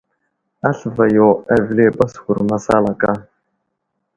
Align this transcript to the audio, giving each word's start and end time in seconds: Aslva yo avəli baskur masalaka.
Aslva 0.69 1.05
yo 1.17 1.27
avəli 1.57 1.85
baskur 1.99 2.37
masalaka. 2.51 3.09